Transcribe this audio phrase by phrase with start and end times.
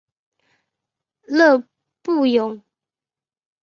[1.27, 1.63] 勒
[2.01, 2.63] 布永。